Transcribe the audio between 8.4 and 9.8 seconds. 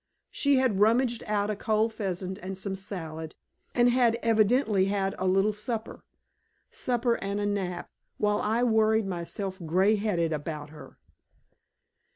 I worried myself